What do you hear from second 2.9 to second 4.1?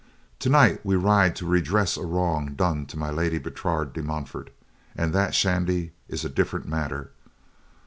My Lady Bertrade de